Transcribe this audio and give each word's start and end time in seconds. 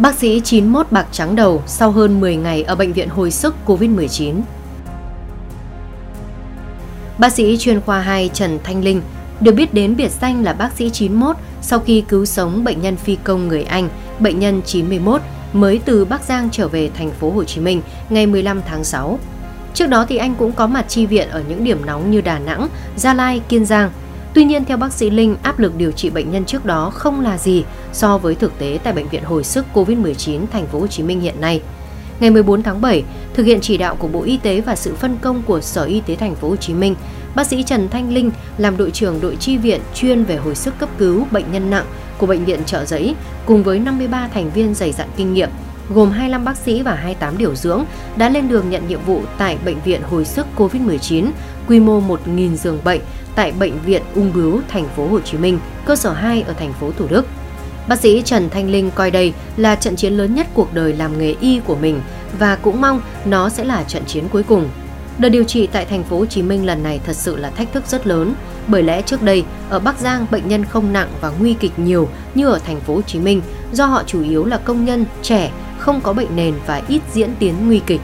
Bác 0.00 0.14
sĩ 0.14 0.40
91 0.44 0.86
bạc 0.90 1.06
trắng 1.12 1.36
đầu 1.36 1.62
sau 1.66 1.90
hơn 1.90 2.20
10 2.20 2.36
ngày 2.36 2.62
ở 2.62 2.74
bệnh 2.74 2.92
viện 2.92 3.08
hồi 3.08 3.30
sức 3.30 3.54
COVID-19. 3.66 4.34
Bác 7.18 7.32
sĩ 7.32 7.56
chuyên 7.58 7.80
khoa 7.80 8.00
2 8.00 8.30
Trần 8.34 8.58
Thanh 8.64 8.84
Linh 8.84 9.02
được 9.40 9.52
biết 9.52 9.74
đến 9.74 9.96
biệt 9.96 10.10
danh 10.20 10.44
là 10.44 10.52
bác 10.52 10.72
sĩ 10.72 10.90
91 10.90 11.36
sau 11.62 11.78
khi 11.78 12.04
cứu 12.08 12.24
sống 12.24 12.64
bệnh 12.64 12.82
nhân 12.82 12.96
phi 12.96 13.16
công 13.24 13.48
người 13.48 13.62
Anh, 13.62 13.88
bệnh 14.18 14.38
nhân 14.38 14.62
91 14.66 15.20
mới 15.52 15.80
từ 15.84 16.04
Bắc 16.04 16.22
Giang 16.22 16.48
trở 16.52 16.68
về 16.68 16.90
thành 16.96 17.10
phố 17.10 17.30
Hồ 17.30 17.44
Chí 17.44 17.60
Minh 17.60 17.82
ngày 18.10 18.26
15 18.26 18.62
tháng 18.66 18.84
6. 18.84 19.18
Trước 19.74 19.86
đó 19.86 20.06
thì 20.08 20.16
anh 20.16 20.34
cũng 20.34 20.52
có 20.52 20.66
mặt 20.66 20.84
chi 20.88 21.06
viện 21.06 21.28
ở 21.28 21.42
những 21.48 21.64
điểm 21.64 21.86
nóng 21.86 22.10
như 22.10 22.20
Đà 22.20 22.38
Nẵng, 22.38 22.68
Gia 22.96 23.14
Lai, 23.14 23.40
Kiên 23.48 23.64
Giang. 23.64 23.90
Tuy 24.34 24.44
nhiên 24.44 24.64
theo 24.64 24.76
bác 24.76 24.92
sĩ 24.92 25.10
Linh, 25.10 25.36
áp 25.42 25.58
lực 25.58 25.76
điều 25.76 25.92
trị 25.92 26.10
bệnh 26.10 26.30
nhân 26.30 26.44
trước 26.44 26.64
đó 26.64 26.90
không 26.90 27.20
là 27.20 27.38
gì 27.38 27.64
so 27.92 28.18
với 28.18 28.34
thực 28.34 28.58
tế 28.58 28.78
tại 28.84 28.92
bệnh 28.92 29.08
viện 29.08 29.24
hồi 29.24 29.44
sức 29.44 29.66
COVID-19 29.74 30.40
thành 30.52 30.66
phố 30.66 30.80
Hồ 30.80 30.86
Chí 30.86 31.02
Minh 31.02 31.20
hiện 31.20 31.40
nay. 31.40 31.60
Ngày 32.20 32.30
14 32.30 32.62
tháng 32.62 32.80
7, 32.80 33.04
thực 33.34 33.46
hiện 33.46 33.60
chỉ 33.60 33.76
đạo 33.76 33.96
của 33.96 34.08
Bộ 34.08 34.22
Y 34.22 34.36
tế 34.36 34.60
và 34.60 34.76
sự 34.76 34.94
phân 34.94 35.16
công 35.20 35.42
của 35.42 35.60
Sở 35.60 35.84
Y 35.84 36.00
tế 36.00 36.16
thành 36.16 36.34
phố 36.34 36.48
Hồ 36.48 36.56
Chí 36.56 36.74
Minh, 36.74 36.94
bác 37.34 37.46
sĩ 37.46 37.62
Trần 37.62 37.88
Thanh 37.88 38.12
Linh 38.12 38.30
làm 38.58 38.76
đội 38.76 38.90
trưởng 38.90 39.20
đội 39.20 39.36
chi 39.36 39.56
viện 39.56 39.80
chuyên 39.94 40.24
về 40.24 40.36
hồi 40.36 40.54
sức 40.54 40.78
cấp 40.78 40.88
cứu 40.98 41.26
bệnh 41.30 41.52
nhân 41.52 41.70
nặng 41.70 41.86
của 42.18 42.26
bệnh 42.26 42.44
viện 42.44 42.60
Trợ 42.66 42.84
Giấy 42.84 43.14
cùng 43.46 43.62
với 43.62 43.78
53 43.78 44.28
thành 44.34 44.50
viên 44.50 44.74
dày 44.74 44.92
dặn 44.92 45.08
kinh 45.16 45.34
nghiệm 45.34 45.48
gồm 45.94 46.10
25 46.10 46.44
bác 46.44 46.56
sĩ 46.56 46.82
và 46.82 46.94
28 46.94 47.38
điều 47.38 47.54
dưỡng 47.54 47.84
đã 48.16 48.28
lên 48.28 48.48
đường 48.48 48.70
nhận 48.70 48.88
nhiệm 48.88 49.00
vụ 49.06 49.22
tại 49.38 49.58
bệnh 49.64 49.80
viện 49.84 50.02
hồi 50.02 50.24
sức 50.24 50.46
COVID-19 50.56 51.30
quy 51.70 51.80
mô 51.80 52.00
1.000 52.00 52.56
giường 52.56 52.78
bệnh 52.84 53.00
tại 53.34 53.52
bệnh 53.52 53.72
viện 53.84 54.02
Ung 54.14 54.32
bướu 54.34 54.60
thành 54.68 54.88
phố 54.96 55.06
Hồ 55.06 55.20
Chí 55.20 55.38
Minh, 55.38 55.58
cơ 55.84 55.96
sở 55.96 56.12
2 56.12 56.42
ở 56.42 56.52
thành 56.52 56.72
phố 56.72 56.90
Thủ 56.98 57.06
Đức. 57.10 57.26
Bác 57.88 58.00
sĩ 58.00 58.22
Trần 58.24 58.50
Thanh 58.50 58.70
Linh 58.70 58.90
coi 58.94 59.10
đây 59.10 59.32
là 59.56 59.74
trận 59.74 59.96
chiến 59.96 60.12
lớn 60.12 60.34
nhất 60.34 60.46
cuộc 60.54 60.74
đời 60.74 60.92
làm 60.92 61.18
nghề 61.18 61.34
y 61.40 61.60
của 61.60 61.76
mình 61.76 62.00
và 62.38 62.56
cũng 62.56 62.80
mong 62.80 63.02
nó 63.24 63.48
sẽ 63.48 63.64
là 63.64 63.82
trận 63.82 64.04
chiến 64.06 64.24
cuối 64.32 64.42
cùng. 64.42 64.68
Đợt 65.18 65.28
điều 65.28 65.44
trị 65.44 65.66
tại 65.66 65.84
thành 65.84 66.04
phố 66.04 66.18
Hồ 66.18 66.26
Chí 66.26 66.42
Minh 66.42 66.66
lần 66.66 66.82
này 66.82 67.00
thật 67.06 67.16
sự 67.16 67.36
là 67.36 67.50
thách 67.50 67.72
thức 67.72 67.84
rất 67.86 68.06
lớn, 68.06 68.34
bởi 68.66 68.82
lẽ 68.82 69.02
trước 69.02 69.22
đây 69.22 69.44
ở 69.68 69.78
Bắc 69.78 69.98
Giang 69.98 70.26
bệnh 70.30 70.48
nhân 70.48 70.64
không 70.64 70.92
nặng 70.92 71.08
và 71.20 71.32
nguy 71.40 71.54
kịch 71.54 71.78
nhiều 71.78 72.08
như 72.34 72.48
ở 72.48 72.58
thành 72.58 72.80
phố 72.80 72.94
Hồ 72.94 73.02
Chí 73.02 73.18
Minh 73.18 73.42
do 73.72 73.86
họ 73.86 74.02
chủ 74.06 74.22
yếu 74.22 74.44
là 74.44 74.56
công 74.56 74.84
nhân 74.84 75.04
trẻ, 75.22 75.50
không 75.78 76.00
có 76.00 76.12
bệnh 76.12 76.36
nền 76.36 76.54
và 76.66 76.82
ít 76.88 77.02
diễn 77.12 77.30
tiến 77.38 77.54
nguy 77.66 77.80
kịch. 77.86 78.00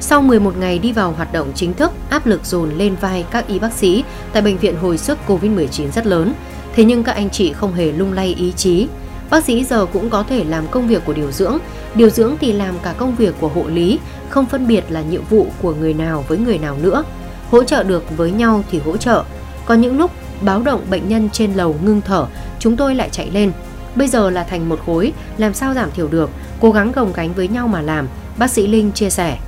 Sau 0.00 0.22
11 0.22 0.56
ngày 0.58 0.78
đi 0.78 0.92
vào 0.92 1.12
hoạt 1.12 1.32
động 1.32 1.52
chính 1.54 1.74
thức, 1.74 1.92
áp 2.10 2.26
lực 2.26 2.44
dồn 2.44 2.70
lên 2.70 2.96
vai 3.00 3.24
các 3.30 3.46
y 3.46 3.58
bác 3.58 3.72
sĩ 3.72 4.04
tại 4.32 4.42
bệnh 4.42 4.58
viện 4.58 4.76
hồi 4.76 4.98
sức 4.98 5.18
COVID-19 5.26 5.90
rất 5.90 6.06
lớn. 6.06 6.34
Thế 6.74 6.84
nhưng 6.84 7.04
các 7.04 7.12
anh 7.12 7.30
chị 7.30 7.52
không 7.52 7.72
hề 7.72 7.92
lung 7.92 8.12
lay 8.12 8.34
ý 8.34 8.52
chí, 8.52 8.86
Bác 9.30 9.44
sĩ 9.44 9.64
giờ 9.64 9.86
cũng 9.92 10.10
có 10.10 10.22
thể 10.22 10.44
làm 10.44 10.68
công 10.70 10.88
việc 10.88 11.02
của 11.04 11.12
điều 11.12 11.32
dưỡng, 11.32 11.58
điều 11.94 12.10
dưỡng 12.10 12.36
thì 12.40 12.52
làm 12.52 12.74
cả 12.82 12.94
công 12.98 13.16
việc 13.16 13.34
của 13.40 13.48
hộ 13.48 13.64
lý, 13.68 13.98
không 14.28 14.46
phân 14.46 14.66
biệt 14.66 14.84
là 14.88 15.02
nhiệm 15.02 15.24
vụ 15.30 15.46
của 15.62 15.74
người 15.74 15.94
nào 15.94 16.24
với 16.28 16.38
người 16.38 16.58
nào 16.58 16.76
nữa. 16.82 17.04
Hỗ 17.50 17.64
trợ 17.64 17.82
được 17.82 18.16
với 18.16 18.30
nhau 18.30 18.64
thì 18.70 18.78
hỗ 18.78 18.96
trợ. 18.96 19.24
Có 19.66 19.74
những 19.74 19.98
lúc 19.98 20.10
báo 20.40 20.62
động 20.62 20.80
bệnh 20.90 21.08
nhân 21.08 21.28
trên 21.32 21.52
lầu 21.52 21.76
ngưng 21.84 22.00
thở, 22.00 22.26
chúng 22.58 22.76
tôi 22.76 22.94
lại 22.94 23.08
chạy 23.12 23.30
lên. 23.30 23.52
Bây 23.94 24.08
giờ 24.08 24.30
là 24.30 24.44
thành 24.44 24.68
một 24.68 24.80
khối, 24.86 25.12
làm 25.38 25.54
sao 25.54 25.74
giảm 25.74 25.90
thiểu 25.90 26.08
được, 26.08 26.30
cố 26.60 26.70
gắng 26.70 26.92
gồng 26.92 27.12
cánh 27.12 27.32
với 27.32 27.48
nhau 27.48 27.68
mà 27.68 27.82
làm, 27.82 28.08
bác 28.38 28.50
sĩ 28.50 28.66
Linh 28.66 28.92
chia 28.92 29.10
sẻ. 29.10 29.38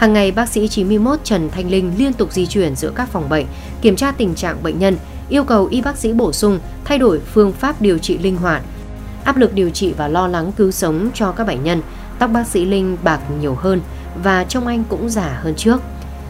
Hàng 0.00 0.12
ngày 0.12 0.32
bác 0.32 0.48
sĩ 0.48 0.68
91 0.68 1.18
Trần 1.24 1.50
Thanh 1.50 1.70
Linh 1.70 1.92
liên 1.98 2.12
tục 2.12 2.32
di 2.32 2.46
chuyển 2.46 2.76
giữa 2.76 2.92
các 2.94 3.08
phòng 3.08 3.28
bệnh, 3.28 3.46
kiểm 3.82 3.96
tra 3.96 4.12
tình 4.12 4.34
trạng 4.34 4.62
bệnh 4.62 4.78
nhân, 4.78 4.96
yêu 5.28 5.44
cầu 5.44 5.66
y 5.66 5.80
bác 5.80 5.96
sĩ 5.96 6.12
bổ 6.12 6.32
sung, 6.32 6.58
thay 6.84 6.98
đổi 6.98 7.20
phương 7.20 7.52
pháp 7.52 7.82
điều 7.82 7.98
trị 7.98 8.18
linh 8.18 8.36
hoạt, 8.36 8.62
áp 9.24 9.36
lực 9.36 9.54
điều 9.54 9.70
trị 9.70 9.94
và 9.96 10.08
lo 10.08 10.28
lắng 10.28 10.52
cứu 10.56 10.70
sống 10.70 11.10
cho 11.14 11.32
các 11.32 11.46
bệnh 11.46 11.64
nhân, 11.64 11.82
tóc 12.18 12.30
bác 12.32 12.46
sĩ 12.46 12.64
Linh 12.64 12.96
bạc 13.02 13.20
nhiều 13.40 13.54
hơn 13.54 13.80
và 14.22 14.44
trông 14.44 14.66
anh 14.66 14.84
cũng 14.88 15.08
già 15.08 15.38
hơn 15.42 15.54
trước. 15.54 15.80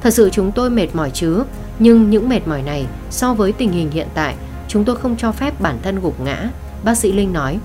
Thật 0.00 0.10
sự 0.10 0.30
chúng 0.30 0.52
tôi 0.52 0.70
mệt 0.70 0.88
mỏi 0.94 1.10
chứ, 1.14 1.44
nhưng 1.78 2.10
những 2.10 2.28
mệt 2.28 2.48
mỏi 2.48 2.62
này 2.62 2.86
so 3.10 3.34
với 3.34 3.52
tình 3.52 3.72
hình 3.72 3.90
hiện 3.90 4.08
tại, 4.14 4.34
chúng 4.68 4.84
tôi 4.84 4.96
không 4.96 5.16
cho 5.16 5.32
phép 5.32 5.60
bản 5.60 5.78
thân 5.82 6.00
gục 6.00 6.20
ngã, 6.20 6.48
bác 6.84 6.94
sĩ 6.94 7.12
Linh 7.12 7.32
nói. 7.32 7.58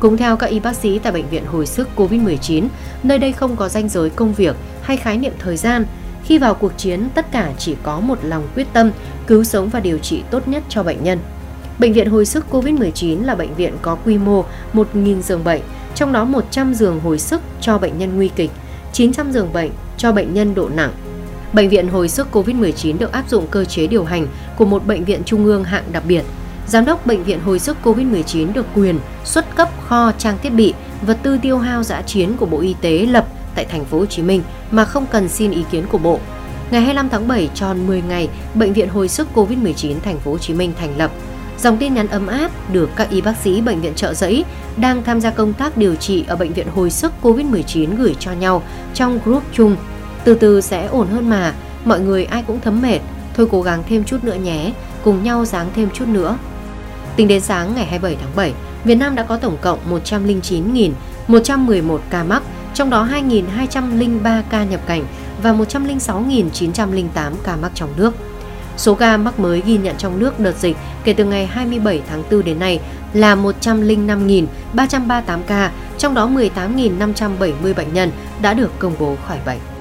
Cũng 0.00 0.16
theo 0.16 0.36
các 0.36 0.46
y 0.46 0.60
bác 0.60 0.76
sĩ 0.76 0.98
tại 0.98 1.12
bệnh 1.12 1.28
viện 1.28 1.46
hồi 1.46 1.66
sức 1.66 1.88
COVID-19, 1.96 2.68
nơi 3.02 3.18
đây 3.18 3.32
không 3.32 3.56
có 3.56 3.68
ranh 3.68 3.88
giới 3.88 4.10
công 4.10 4.32
việc 4.32 4.56
hay 4.88 4.96
khái 4.96 5.18
niệm 5.18 5.32
thời 5.38 5.56
gian. 5.56 5.86
Khi 6.24 6.38
vào 6.38 6.54
cuộc 6.54 6.72
chiến, 6.76 7.08
tất 7.14 7.32
cả 7.32 7.52
chỉ 7.58 7.76
có 7.82 8.00
một 8.00 8.18
lòng 8.22 8.48
quyết 8.54 8.66
tâm 8.72 8.90
cứu 9.26 9.44
sống 9.44 9.68
và 9.68 9.80
điều 9.80 9.98
trị 9.98 10.22
tốt 10.30 10.48
nhất 10.48 10.62
cho 10.68 10.82
bệnh 10.82 11.04
nhân. 11.04 11.18
Bệnh 11.78 11.92
viện 11.92 12.10
hồi 12.10 12.26
sức 12.26 12.44
COVID-19 12.50 13.24
là 13.24 13.34
bệnh 13.34 13.54
viện 13.54 13.74
có 13.82 13.94
quy 13.94 14.18
mô 14.18 14.44
1.000 14.74 15.22
giường 15.22 15.44
bệnh, 15.44 15.60
trong 15.94 16.12
đó 16.12 16.24
100 16.24 16.74
giường 16.74 17.00
hồi 17.00 17.18
sức 17.18 17.40
cho 17.60 17.78
bệnh 17.78 17.98
nhân 17.98 18.16
nguy 18.16 18.28
kịch, 18.28 18.50
900 18.92 19.32
giường 19.32 19.52
bệnh 19.52 19.70
cho 19.96 20.12
bệnh 20.12 20.34
nhân 20.34 20.54
độ 20.54 20.68
nặng. 20.68 20.92
Bệnh 21.52 21.68
viện 21.68 21.88
hồi 21.88 22.08
sức 22.08 22.28
COVID-19 22.32 22.98
được 22.98 23.12
áp 23.12 23.28
dụng 23.28 23.46
cơ 23.50 23.64
chế 23.64 23.86
điều 23.86 24.04
hành 24.04 24.26
của 24.56 24.64
một 24.64 24.86
bệnh 24.86 25.04
viện 25.04 25.22
trung 25.24 25.44
ương 25.44 25.64
hạng 25.64 25.84
đặc 25.92 26.02
biệt. 26.08 26.22
Giám 26.66 26.84
đốc 26.84 27.06
bệnh 27.06 27.24
viện 27.24 27.40
hồi 27.40 27.58
sức 27.58 27.76
COVID-19 27.84 28.52
được 28.52 28.66
quyền 28.74 28.98
xuất 29.24 29.56
cấp 29.56 29.68
kho 29.88 30.12
trang 30.18 30.38
thiết 30.42 30.50
bị, 30.50 30.74
vật 31.06 31.18
tư 31.22 31.38
tiêu 31.42 31.58
hao 31.58 31.82
giã 31.82 32.02
chiến 32.02 32.36
của 32.36 32.46
Bộ 32.46 32.60
Y 32.60 32.74
tế 32.80 33.06
lập 33.06 33.26
tại 33.58 33.64
thành 33.64 33.84
phố 33.84 33.98
Hồ 33.98 34.06
Chí 34.06 34.22
Minh 34.22 34.42
mà 34.70 34.84
không 34.84 35.06
cần 35.06 35.28
xin 35.28 35.50
ý 35.50 35.64
kiến 35.70 35.84
của 35.88 35.98
Bộ. 35.98 36.18
Ngày 36.70 36.80
25 36.80 37.08
tháng 37.08 37.28
7 37.28 37.50
tròn 37.54 37.86
10 37.86 38.02
ngày, 38.02 38.28
bệnh 38.54 38.72
viện 38.72 38.88
hồi 38.88 39.08
sức 39.08 39.28
COVID-19 39.34 40.00
thành 40.00 40.18
phố 40.18 40.30
Hồ 40.30 40.38
Chí 40.38 40.54
Minh 40.54 40.72
thành 40.78 40.98
lập 40.98 41.10
Dòng 41.62 41.76
tin 41.76 41.94
nhắn 41.94 42.08
ấm 42.08 42.26
áp 42.26 42.72
được 42.72 42.90
các 42.96 43.10
y 43.10 43.20
bác 43.20 43.36
sĩ 43.36 43.60
bệnh 43.60 43.80
viện 43.80 43.94
trợ 43.94 44.14
giấy 44.14 44.44
đang 44.76 45.04
tham 45.04 45.20
gia 45.20 45.30
công 45.30 45.52
tác 45.52 45.76
điều 45.76 45.94
trị 45.94 46.24
ở 46.28 46.36
bệnh 46.36 46.52
viện 46.52 46.66
hồi 46.74 46.90
sức 46.90 47.12
COVID-19 47.22 47.96
gửi 47.96 48.16
cho 48.18 48.32
nhau 48.32 48.62
trong 48.94 49.20
group 49.24 49.42
chung. 49.52 49.76
Từ 50.24 50.34
từ 50.34 50.60
sẽ 50.60 50.86
ổn 50.86 51.08
hơn 51.08 51.30
mà, 51.30 51.54
mọi 51.84 52.00
người 52.00 52.24
ai 52.24 52.44
cũng 52.46 52.60
thấm 52.60 52.82
mệt, 52.82 52.98
thôi 53.34 53.48
cố 53.50 53.62
gắng 53.62 53.82
thêm 53.88 54.04
chút 54.04 54.24
nữa 54.24 54.36
nhé, 54.42 54.72
cùng 55.04 55.22
nhau 55.22 55.44
dáng 55.44 55.70
thêm 55.74 55.88
chút 55.94 56.08
nữa. 56.08 56.38
Tính 57.16 57.28
đến 57.28 57.40
sáng 57.40 57.74
ngày 57.74 57.86
27 57.86 58.16
tháng 58.20 58.36
7, 58.36 58.52
Việt 58.84 58.94
Nam 58.94 59.14
đã 59.14 59.22
có 59.22 59.36
tổng 59.36 59.56
cộng 59.60 59.78
109.111 60.04 61.98
ca 62.10 62.24
mắc, 62.24 62.42
trong 62.74 62.90
đó 62.90 63.08
2.203 63.12 64.42
ca 64.50 64.64
nhập 64.64 64.80
cảnh 64.86 65.04
và 65.42 65.52
106.908 65.52 67.32
ca 67.44 67.56
mắc 67.56 67.72
trong 67.74 67.90
nước. 67.96 68.14
Số 68.76 68.94
ca 68.94 69.16
mắc 69.16 69.40
mới 69.40 69.62
ghi 69.66 69.78
nhận 69.78 69.96
trong 69.96 70.18
nước 70.18 70.40
đợt 70.40 70.56
dịch 70.56 70.76
kể 71.04 71.12
từ 71.12 71.24
ngày 71.24 71.46
27 71.46 72.02
tháng 72.08 72.22
4 72.30 72.44
đến 72.44 72.58
nay 72.58 72.80
là 73.12 73.36
105.338 73.36 75.40
ca, 75.46 75.70
trong 75.98 76.14
đó 76.14 76.28
18.570 76.28 77.74
bệnh 77.76 77.94
nhân 77.94 78.10
đã 78.42 78.54
được 78.54 78.70
công 78.78 78.94
bố 78.98 79.16
khỏi 79.26 79.38
bệnh. 79.46 79.77